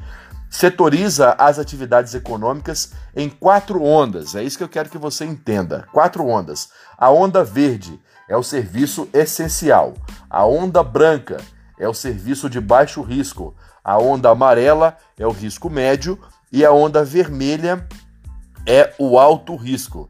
setoriza 0.49 1.35
as 1.37 1.59
atividades 1.59 2.15
econômicas 2.15 2.93
em 3.17 3.29
quatro 3.29 3.83
ondas. 3.83 4.37
É 4.37 4.45
isso 4.45 4.57
que 4.57 4.63
eu 4.63 4.69
quero 4.69 4.89
que 4.89 4.97
você 4.97 5.25
entenda. 5.25 5.89
Quatro 5.93 6.25
ondas. 6.25 6.69
A 6.97 7.11
onda 7.11 7.43
verde 7.43 8.01
é 8.29 8.37
o 8.37 8.45
serviço 8.45 9.09
essencial. 9.13 9.95
A 10.31 10.47
onda 10.47 10.81
branca 10.81 11.39
é 11.77 11.89
o 11.89 11.95
serviço 11.95 12.49
de 12.49 12.61
baixo 12.61 13.03
risco. 13.03 13.57
A 13.83 13.99
onda 13.99 14.31
amarela 14.31 14.97
é 15.19 15.27
o 15.27 15.33
risco 15.33 15.69
médio 15.69 16.17
e 16.53 16.65
a 16.65 16.71
onda 16.71 17.05
vermelha 17.05 17.89
é 18.65 18.95
o 19.01 19.19
alto 19.19 19.57
risco. 19.57 20.09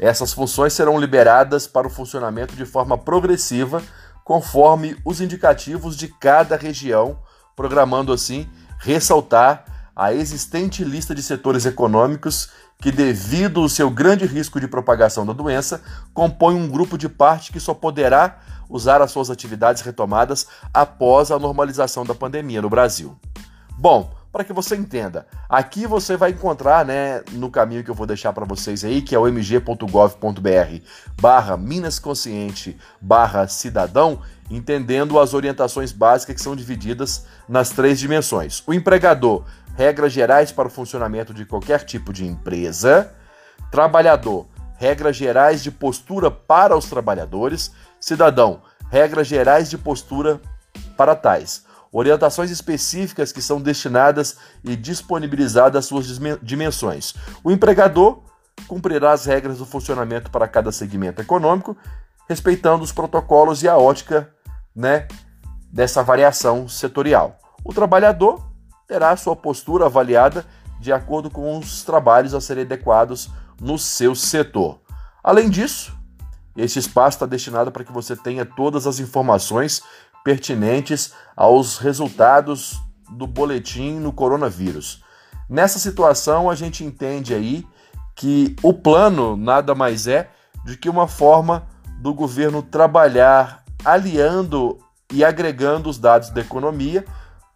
Essas 0.00 0.32
funções 0.32 0.72
serão 0.72 0.98
liberadas 0.98 1.66
para 1.66 1.86
o 1.86 1.90
funcionamento 1.90 2.56
de 2.56 2.64
forma 2.64 2.96
progressiva, 2.96 3.82
conforme 4.24 4.96
os 5.04 5.20
indicativos 5.20 5.94
de 5.94 6.08
cada 6.08 6.56
região, 6.56 7.18
programando 7.54 8.10
assim 8.10 8.48
ressaltar 8.78 9.90
a 9.94 10.14
existente 10.14 10.82
lista 10.82 11.14
de 11.14 11.22
setores 11.22 11.66
econômicos 11.66 12.48
que, 12.80 12.90
devido 12.90 13.60
ao 13.60 13.68
seu 13.68 13.90
grande 13.90 14.24
risco 14.24 14.58
de 14.58 14.66
propagação 14.66 15.26
da 15.26 15.34
doença, 15.34 15.82
compõe 16.14 16.54
um 16.54 16.66
grupo 16.66 16.96
de 16.96 17.06
parte 17.06 17.52
que 17.52 17.60
só 17.60 17.74
poderá 17.74 18.38
usar 18.70 19.02
as 19.02 19.10
suas 19.10 19.28
atividades 19.28 19.82
retomadas 19.82 20.46
após 20.72 21.30
a 21.30 21.38
normalização 21.38 22.06
da 22.06 22.14
pandemia 22.14 22.62
no 22.62 22.70
Brasil. 22.70 23.14
Bom, 23.76 24.14
para 24.32 24.44
que 24.44 24.52
você 24.52 24.76
entenda, 24.76 25.26
aqui 25.48 25.86
você 25.86 26.16
vai 26.16 26.30
encontrar, 26.30 26.84
né, 26.84 27.22
no 27.32 27.50
caminho 27.50 27.82
que 27.82 27.90
eu 27.90 27.94
vou 27.94 28.06
deixar 28.06 28.32
para 28.32 28.44
vocês 28.44 28.84
aí, 28.84 29.02
que 29.02 29.14
é 29.14 29.18
o 29.18 29.26
mg.gov.br 29.26 30.84
barra 31.20 31.56
Minas 31.56 31.98
Consciente 31.98 32.78
barra 33.00 33.48
Cidadão, 33.48 34.20
entendendo 34.48 35.18
as 35.18 35.34
orientações 35.34 35.90
básicas 35.90 36.36
que 36.36 36.42
são 36.42 36.54
divididas 36.54 37.26
nas 37.48 37.70
três 37.70 37.98
dimensões. 37.98 38.62
O 38.66 38.74
empregador 38.74 39.44
regras 39.76 40.12
gerais 40.12 40.52
para 40.52 40.68
o 40.68 40.70
funcionamento 40.70 41.32
de 41.32 41.44
qualquer 41.44 41.84
tipo 41.84 42.12
de 42.12 42.26
empresa. 42.26 43.12
Trabalhador, 43.70 44.46
regras 44.76 45.16
gerais 45.16 45.62
de 45.62 45.70
postura 45.70 46.30
para 46.30 46.76
os 46.76 46.84
trabalhadores. 46.84 47.72
Cidadão, 47.98 48.62
regras 48.90 49.26
gerais 49.26 49.70
de 49.70 49.78
postura 49.78 50.40
para 50.96 51.14
tais. 51.14 51.64
Orientações 51.92 52.50
específicas 52.50 53.32
que 53.32 53.42
são 53.42 53.60
destinadas 53.60 54.36
e 54.62 54.76
disponibilizadas 54.76 55.80
às 55.80 55.86
suas 55.86 56.06
dimensões. 56.40 57.14
O 57.42 57.50
empregador 57.50 58.22
cumprirá 58.68 59.12
as 59.12 59.24
regras 59.24 59.58
do 59.58 59.66
funcionamento 59.66 60.30
para 60.30 60.46
cada 60.46 60.70
segmento 60.70 61.20
econômico, 61.20 61.76
respeitando 62.28 62.84
os 62.84 62.92
protocolos 62.92 63.62
e 63.62 63.68
a 63.68 63.76
ótica 63.76 64.32
né, 64.74 65.08
dessa 65.72 66.02
variação 66.02 66.68
setorial. 66.68 67.38
O 67.64 67.74
trabalhador 67.74 68.40
terá 68.86 69.16
sua 69.16 69.34
postura 69.34 69.86
avaliada 69.86 70.44
de 70.78 70.92
acordo 70.92 71.28
com 71.28 71.58
os 71.58 71.82
trabalhos 71.82 72.34
a 72.34 72.40
serem 72.40 72.64
adequados 72.64 73.30
no 73.60 73.78
seu 73.78 74.14
setor. 74.14 74.80
Além 75.22 75.50
disso, 75.50 75.94
este 76.56 76.78
espaço 76.78 77.16
está 77.16 77.26
destinado 77.26 77.70
para 77.70 77.84
que 77.84 77.92
você 77.92 78.16
tenha 78.16 78.44
todas 78.44 78.86
as 78.86 78.98
informações 78.98 79.82
pertinentes 80.24 81.12
aos 81.36 81.78
resultados 81.78 82.80
do 83.10 83.26
boletim 83.26 83.98
no 83.98 84.12
coronavírus. 84.12 85.02
Nessa 85.48 85.78
situação, 85.78 86.48
a 86.48 86.54
gente 86.54 86.84
entende 86.84 87.34
aí 87.34 87.66
que 88.14 88.54
o 88.62 88.72
plano 88.72 89.36
nada 89.36 89.74
mais 89.74 90.06
é 90.06 90.30
do 90.64 90.76
que 90.76 90.88
uma 90.88 91.08
forma 91.08 91.66
do 92.00 92.14
governo 92.14 92.62
trabalhar 92.62 93.64
aliando 93.84 94.78
e 95.12 95.24
agregando 95.24 95.88
os 95.88 95.98
dados 95.98 96.30
da 96.30 96.40
economia 96.40 97.04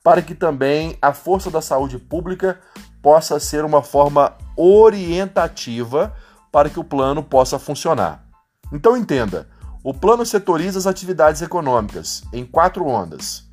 para 0.02 0.20
que 0.20 0.34
também 0.34 0.98
a 1.00 1.12
força 1.12 1.50
da 1.50 1.62
saúde 1.62 1.98
pública 1.98 2.58
possa 3.00 3.38
ser 3.38 3.64
uma 3.64 3.82
forma 3.82 4.34
orientativa 4.56 6.14
para 6.50 6.68
que 6.68 6.78
o 6.78 6.84
plano 6.84 7.22
possa 7.22 7.58
funcionar. 7.58 8.24
Então 8.72 8.96
entenda, 8.96 9.48
o 9.84 9.92
plano 9.92 10.24
setoriza 10.24 10.78
as 10.78 10.86
atividades 10.86 11.42
econômicas 11.42 12.22
em 12.32 12.42
quatro 12.42 12.86
ondas, 12.86 13.44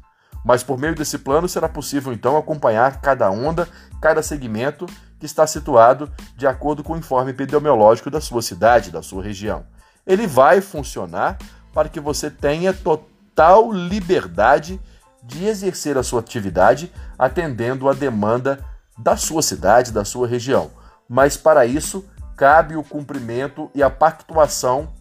mas 0.45 0.63
por 0.63 0.79
meio 0.79 0.95
desse 0.95 1.17
plano 1.17 1.49
será 1.49 1.67
possível 1.67 2.13
então 2.13 2.37
acompanhar 2.37 3.01
cada 3.01 3.29
onda, 3.29 3.67
cada 4.01 4.23
segmento 4.23 4.85
que 5.19 5.25
está 5.25 5.45
situado 5.45 6.09
de 6.37 6.47
acordo 6.47 6.85
com 6.85 6.93
o 6.93 6.97
informe 6.97 7.31
epidemiológico 7.31 8.09
da 8.09 8.21
sua 8.21 8.41
cidade, 8.41 8.91
da 8.91 9.01
sua 9.01 9.21
região. 9.21 9.65
Ele 10.07 10.25
vai 10.25 10.61
funcionar 10.61 11.37
para 11.73 11.89
que 11.89 11.99
você 11.99 12.31
tenha 12.31 12.71
total 12.71 13.69
liberdade 13.69 14.79
de 15.21 15.45
exercer 15.45 15.97
a 15.97 16.03
sua 16.03 16.21
atividade 16.21 16.89
atendendo 17.19 17.89
à 17.89 17.93
demanda 17.93 18.63
da 18.97 19.17
sua 19.17 19.41
cidade, 19.41 19.91
da 19.91 20.05
sua 20.05 20.29
região. 20.29 20.71
Mas 21.09 21.35
para 21.35 21.65
isso, 21.65 22.05
cabe 22.37 22.77
o 22.77 22.83
cumprimento 22.83 23.69
e 23.75 23.83
a 23.83 23.89
pactuação 23.89 25.00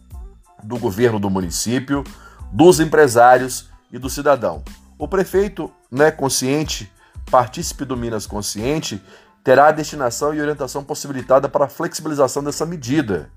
do 0.63 0.77
governo 0.77 1.19
do 1.19 1.29
município, 1.29 2.03
dos 2.51 2.79
empresários 2.79 3.69
e 3.91 3.97
do 3.97 4.09
cidadão. 4.09 4.63
O 4.97 5.07
prefeito, 5.07 5.71
né, 5.89 6.11
consciente, 6.11 6.91
partícipe 7.29 7.85
do 7.85 7.97
Minas 7.97 8.27
Consciente, 8.27 9.01
terá 9.43 9.67
a 9.67 9.71
destinação 9.71 10.33
e 10.33 10.41
orientação 10.41 10.83
possibilitada 10.83 11.49
para 11.49 11.65
a 11.65 11.69
flexibilização 11.69 12.43
dessa 12.43 12.65
medida. 12.65 13.29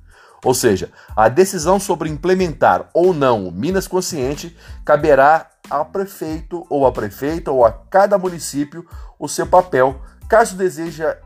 Ou 0.44 0.52
seja, 0.52 0.90
a 1.16 1.28
decisão 1.28 1.80
sobre 1.80 2.10
implementar 2.10 2.90
ou 2.92 3.14
não 3.14 3.48
o 3.48 3.52
Minas 3.52 3.88
Consciente 3.88 4.54
caberá 4.84 5.48
ao 5.70 5.86
prefeito 5.86 6.66
ou 6.68 6.86
à 6.86 6.92
prefeita 6.92 7.50
ou 7.50 7.64
a 7.64 7.72
cada 7.72 8.18
município 8.18 8.86
o 9.18 9.26
seu 9.26 9.46
papel, 9.46 10.02
caso 10.28 10.56
deseja 10.56 11.16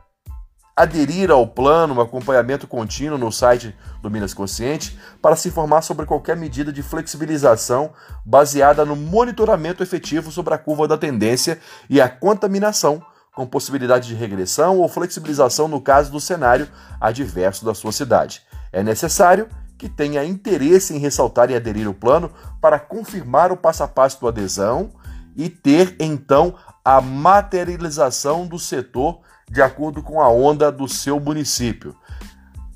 aderir 0.78 1.28
ao 1.28 1.44
plano, 1.44 1.94
um 1.94 2.00
acompanhamento 2.00 2.64
contínuo 2.68 3.18
no 3.18 3.32
site 3.32 3.74
do 4.00 4.08
Minas 4.08 4.32
Consciente 4.32 4.96
para 5.20 5.34
se 5.34 5.48
informar 5.48 5.82
sobre 5.82 6.06
qualquer 6.06 6.36
medida 6.36 6.72
de 6.72 6.84
flexibilização 6.84 7.90
baseada 8.24 8.84
no 8.84 8.94
monitoramento 8.94 9.82
efetivo 9.82 10.30
sobre 10.30 10.54
a 10.54 10.58
curva 10.58 10.86
da 10.86 10.96
tendência 10.96 11.58
e 11.90 12.00
a 12.00 12.08
contaminação, 12.08 13.02
com 13.34 13.44
possibilidade 13.44 14.06
de 14.06 14.14
regressão 14.14 14.78
ou 14.78 14.88
flexibilização 14.88 15.66
no 15.66 15.80
caso 15.80 16.12
do 16.12 16.20
cenário 16.20 16.68
adverso 17.00 17.64
da 17.64 17.74
sua 17.74 17.90
cidade. 17.90 18.42
É 18.72 18.80
necessário 18.80 19.48
que 19.76 19.88
tenha 19.88 20.24
interesse 20.24 20.94
em 20.94 20.98
ressaltar 20.98 21.50
e 21.50 21.56
aderir 21.56 21.88
ao 21.88 21.94
plano 21.94 22.30
para 22.60 22.78
confirmar 22.78 23.50
o 23.50 23.56
passo 23.56 23.82
a 23.82 23.88
passo 23.88 24.22
da 24.22 24.28
adesão 24.28 24.92
e 25.34 25.48
ter 25.48 25.96
então 25.98 26.54
a 26.84 27.00
materialização 27.00 28.46
do 28.46 28.60
setor 28.60 29.20
de 29.50 29.62
acordo 29.62 30.02
com 30.02 30.20
a 30.20 30.28
onda 30.28 30.70
do 30.70 30.88
seu 30.88 31.18
município. 31.18 31.94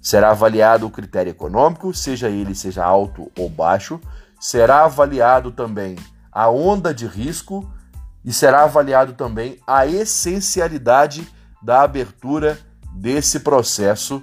Será 0.00 0.30
avaliado 0.30 0.86
o 0.86 0.90
critério 0.90 1.30
econômico, 1.30 1.94
seja 1.94 2.28
ele 2.28 2.54
seja 2.54 2.84
alto 2.84 3.30
ou 3.38 3.48
baixo, 3.48 4.00
será 4.40 4.84
avaliado 4.84 5.52
também 5.52 5.96
a 6.30 6.50
onda 6.50 6.92
de 6.92 7.06
risco 7.06 7.70
e 8.24 8.32
será 8.32 8.64
avaliado 8.64 9.12
também 9.12 9.60
a 9.66 9.86
essencialidade 9.86 11.30
da 11.62 11.82
abertura 11.82 12.58
desse 12.94 13.40
processo 13.40 14.22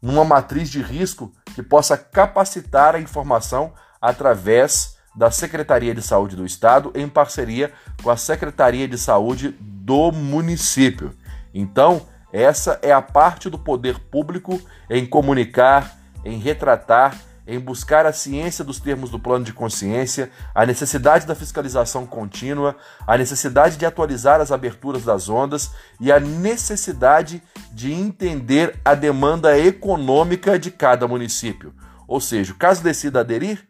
numa 0.00 0.24
matriz 0.24 0.68
de 0.68 0.82
risco 0.82 1.32
que 1.54 1.62
possa 1.62 1.96
capacitar 1.96 2.94
a 2.94 3.00
informação 3.00 3.72
através 4.00 4.96
da 5.16 5.30
Secretaria 5.30 5.94
de 5.94 6.02
Saúde 6.02 6.36
do 6.36 6.46
Estado 6.46 6.92
em 6.94 7.08
parceria 7.08 7.72
com 8.02 8.10
a 8.10 8.16
Secretaria 8.16 8.86
de 8.86 8.96
Saúde 8.96 9.56
do 9.60 10.12
município. 10.12 11.12
Então, 11.60 12.02
essa 12.32 12.78
é 12.82 12.92
a 12.92 13.02
parte 13.02 13.50
do 13.50 13.58
poder 13.58 13.98
público 13.98 14.60
em 14.88 15.04
comunicar, 15.04 15.98
em 16.24 16.38
retratar 16.38 17.18
em 17.48 17.58
buscar 17.58 18.04
a 18.04 18.12
ciência 18.12 18.62
dos 18.62 18.78
termos 18.78 19.08
do 19.08 19.18
plano 19.18 19.42
de 19.42 19.54
consciência, 19.54 20.30
a 20.54 20.66
necessidade 20.66 21.26
da 21.26 21.34
fiscalização 21.34 22.06
contínua, 22.06 22.76
a 23.06 23.16
necessidade 23.16 23.78
de 23.78 23.86
atualizar 23.86 24.38
as 24.38 24.52
aberturas 24.52 25.02
das 25.02 25.30
ondas 25.30 25.70
e 25.98 26.12
a 26.12 26.20
necessidade 26.20 27.42
de 27.72 27.90
entender 27.90 28.78
a 28.84 28.94
demanda 28.94 29.58
econômica 29.58 30.58
de 30.58 30.70
cada 30.70 31.08
município. 31.08 31.72
Ou 32.06 32.20
seja, 32.20 32.52
caso 32.52 32.82
decida 32.82 33.20
aderir 33.20 33.66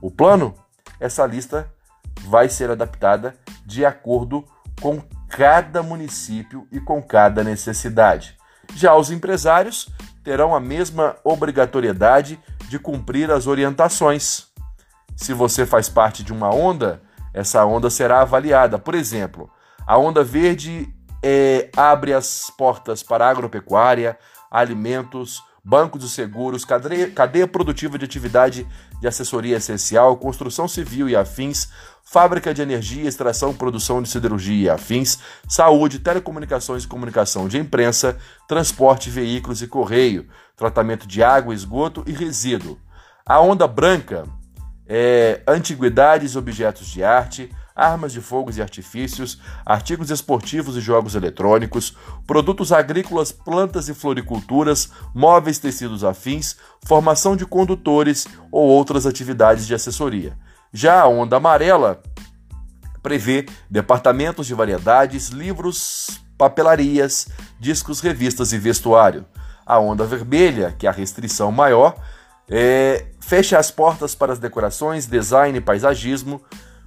o 0.00 0.10
plano, 0.10 0.54
essa 0.98 1.26
lista 1.26 1.70
vai 2.22 2.48
ser 2.48 2.70
adaptada 2.70 3.36
de 3.66 3.84
acordo 3.84 4.42
com 4.80 5.02
cada 5.28 5.82
município 5.82 6.66
e 6.70 6.80
com 6.80 7.02
cada 7.02 7.42
necessidade. 7.42 8.36
Já 8.74 8.94
os 8.94 9.10
empresários 9.10 9.88
terão 10.22 10.54
a 10.54 10.60
mesma 10.60 11.16
obrigatoriedade 11.22 12.40
de 12.68 12.78
cumprir 12.78 13.30
as 13.30 13.46
orientações. 13.46 14.48
Se 15.14 15.32
você 15.32 15.64
faz 15.64 15.88
parte 15.88 16.22
de 16.22 16.32
uma 16.32 16.52
onda, 16.52 17.00
essa 17.32 17.64
onda 17.64 17.88
será 17.90 18.22
avaliada. 18.22 18.78
Por 18.78 18.94
exemplo, 18.94 19.50
a 19.86 19.96
onda 19.96 20.24
verde 20.24 20.92
é, 21.22 21.70
abre 21.76 22.12
as 22.12 22.50
portas 22.56 23.02
para 23.02 23.28
agropecuária, 23.28 24.18
alimentos, 24.50 25.42
bancos 25.68 26.00
de 26.00 26.08
seguros, 26.08 26.64
cadeia, 26.64 27.10
cadeia 27.10 27.48
produtiva 27.48 27.98
de 27.98 28.04
atividade 28.04 28.64
de 29.00 29.08
assessoria 29.08 29.56
essencial, 29.56 30.16
construção 30.16 30.68
civil 30.68 31.08
e 31.08 31.16
afins, 31.16 31.68
fábrica 32.04 32.54
de 32.54 32.62
energia, 32.62 33.08
extração, 33.08 33.52
produção 33.52 34.00
de 34.00 34.08
siderurgia 34.08 34.66
e 34.66 34.70
afins, 34.70 35.18
saúde, 35.48 35.98
telecomunicações 35.98 36.84
e 36.84 36.86
comunicação 36.86 37.48
de 37.48 37.58
imprensa, 37.58 38.16
transporte, 38.46 39.10
veículos 39.10 39.60
e 39.60 39.66
correio, 39.66 40.28
tratamento 40.56 41.04
de 41.04 41.20
água, 41.20 41.52
esgoto 41.52 42.04
e 42.06 42.12
resíduo. 42.12 42.78
A 43.26 43.40
onda 43.40 43.66
branca 43.66 44.22
é 44.86 45.42
antiguidades 45.48 46.34
e 46.34 46.38
objetos 46.38 46.86
de 46.86 47.02
arte, 47.02 47.50
armas 47.76 48.12
de 48.12 48.22
fogo 48.22 48.50
e 48.56 48.62
artifícios, 48.62 49.38
artigos 49.64 50.10
esportivos 50.10 50.76
e 50.76 50.80
jogos 50.80 51.14
eletrônicos, 51.14 51.94
produtos 52.26 52.72
agrícolas, 52.72 53.30
plantas 53.30 53.88
e 53.90 53.94
floriculturas, 53.94 54.90
móveis, 55.14 55.58
tecidos 55.58 56.02
afins, 56.02 56.56
formação 56.86 57.36
de 57.36 57.44
condutores 57.44 58.26
ou 58.50 58.66
outras 58.66 59.04
atividades 59.04 59.66
de 59.66 59.74
assessoria. 59.74 60.36
Já 60.72 61.02
a 61.02 61.08
onda 61.08 61.36
amarela 61.36 62.02
prevê 63.02 63.46
departamentos 63.70 64.46
de 64.46 64.54
variedades, 64.54 65.28
livros, 65.28 66.20
papelarias, 66.38 67.28
discos, 67.60 68.00
revistas 68.00 68.52
e 68.52 68.58
vestuário. 68.58 69.26
A 69.64 69.78
onda 69.78 70.04
vermelha, 70.04 70.74
que 70.76 70.86
é 70.86 70.90
a 70.90 70.92
restrição 70.92 71.52
maior, 71.52 71.94
é, 72.48 73.06
fecha 73.20 73.58
as 73.58 73.70
portas 73.70 74.14
para 74.14 74.32
as 74.32 74.38
decorações, 74.38 75.06
design 75.06 75.58
e 75.58 75.60
paisagismo, 75.60 76.40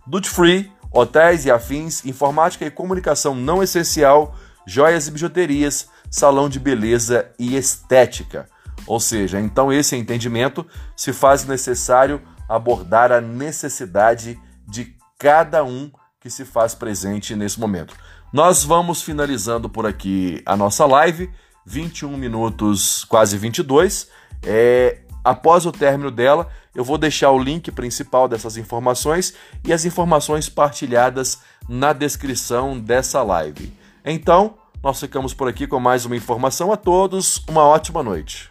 duty 0.08 0.30
free, 0.30 0.72
hotéis 0.92 1.46
e 1.46 1.52
afins, 1.52 2.06
informática 2.06 2.66
e 2.66 2.72
comunicação 2.72 3.36
não 3.36 3.62
essencial, 3.62 4.36
joias 4.66 5.08
e 5.08 5.12
bijuterias, 5.12 5.90
salão 6.10 6.50
de 6.50 6.60
beleza 6.60 7.30
e 7.38 7.56
estética. 7.56 8.48
Ou 8.88 9.00
seja, 9.00 9.40
então 9.40 9.72
esse 9.72 9.96
entendimento 9.96 10.66
se 10.96 11.14
faz 11.14 11.46
necessário 11.46 12.22
abordar 12.48 13.12
a 13.12 13.22
necessidade 13.22 14.40
de 14.68 14.96
cada 15.20 15.64
um 15.64 15.92
que 16.20 16.30
se 16.30 16.44
faz 16.44 16.74
presente 16.74 17.36
nesse 17.36 17.60
momento. 17.60 17.96
Nós 18.34 18.64
vamos 18.64 19.02
finalizando 19.02 19.70
por 19.70 19.86
aqui 19.86 20.42
a 20.46 20.56
nossa 20.56 20.86
live, 20.86 21.30
21 21.66 22.18
minutos, 22.18 23.04
quase 23.06 23.38
22. 23.38 24.08
É, 24.44 25.02
após 25.24 25.66
o 25.66 25.72
término 25.72 26.12
dela, 26.12 26.48
eu 26.76 26.84
vou 26.84 26.98
deixar 26.98 27.32
o 27.32 27.40
link 27.42 27.72
principal 27.72 28.28
dessas 28.28 28.58
informações 28.58 29.34
e 29.66 29.74
as 29.74 29.86
informações 29.86 30.50
partilhadas 30.50 31.40
na 31.68 31.94
descrição 31.94 32.80
dessa 32.80 33.24
live. 33.24 33.74
Então, 34.06 34.56
nós 34.82 35.00
ficamos 35.00 35.34
por 35.34 35.48
aqui 35.48 35.68
com 35.68 35.80
mais 35.80 36.06
uma 36.06 36.16
informação 36.16 36.72
a 36.72 36.78
todos. 36.78 37.44
Uma 37.48 37.64
ótima 37.64 38.02
noite. 38.02 38.50